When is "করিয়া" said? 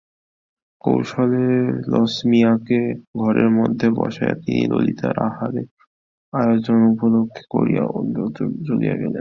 7.49-7.83